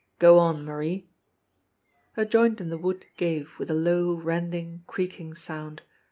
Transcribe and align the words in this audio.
"Go 0.17 0.39
on, 0.39 0.65
Marie!" 0.65 1.11
A 2.17 2.25
joint 2.25 2.59
in 2.59 2.71
the 2.71 2.77
wood 2.79 3.05
gave 3.17 3.51
with 3.59 3.69
a 3.69 3.75
low, 3.75 4.15
rending, 4.15 4.83
creaking 4.87 5.35
sound. 5.35 5.83